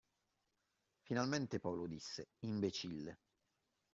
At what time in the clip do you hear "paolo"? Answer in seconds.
1.59-1.85